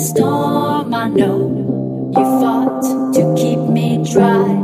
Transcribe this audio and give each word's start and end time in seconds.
storm 0.00 0.94
I 0.94 1.08
know 1.08 2.12
you 2.16 2.24
fought 2.40 2.82
to 3.14 3.34
keep 3.36 3.58
me 3.58 4.02
dry. 4.10 4.59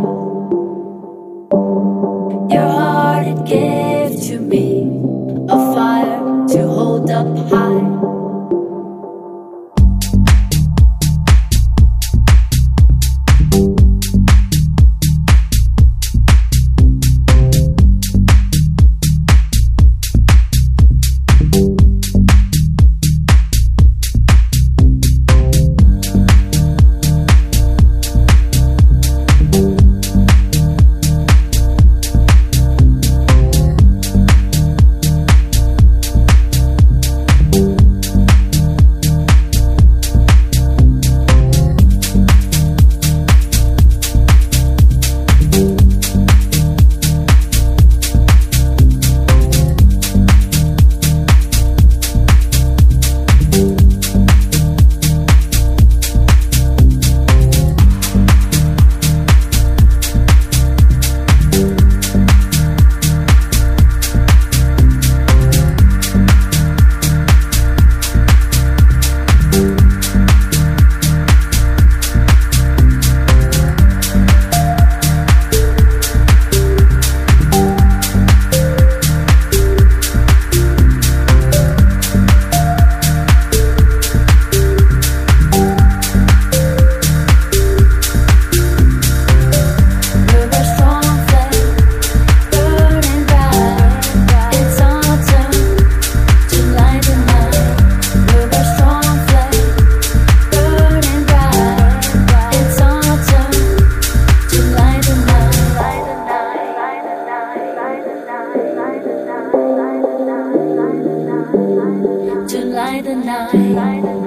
night. 113.45 114.26